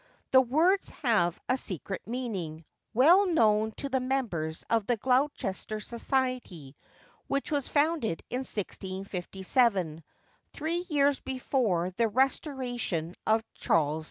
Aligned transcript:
The 0.31 0.41
words 0.41 0.89
have 1.03 1.39
a 1.47 1.55
secret 1.55 2.01
meaning, 2.07 2.65
well 2.91 3.27
known 3.27 3.71
to 3.73 3.87
the 3.87 3.99
members 3.99 4.65
of 4.67 4.87
the 4.87 4.97
Gloucestershire 4.97 5.79
Society, 5.79 6.75
which 7.27 7.51
was 7.51 7.67
founded 7.67 8.23
in 8.31 8.39
1657, 8.39 10.03
three 10.53 10.83
years 10.89 11.19
before 11.19 11.91
the 11.91 12.07
Restoration 12.07 13.13
of 13.27 13.43
Charles 13.53 13.97
II. 13.97 13.99